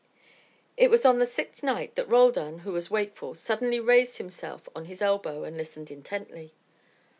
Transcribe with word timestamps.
It 0.77 0.89
was 0.89 1.05
on 1.05 1.19
the 1.19 1.27
sixth 1.27 1.61
night 1.61 1.93
that 1.93 2.09
Roldan, 2.09 2.57
who 2.65 2.71
was 2.73 2.89
wakeful, 2.89 3.35
suddenly 3.35 3.79
raised 3.79 4.17
himself 4.17 4.67
on 4.75 4.85
his 4.85 4.99
elbow 4.99 5.43
and 5.43 5.55
listened 5.55 5.91
intently. 5.91 6.55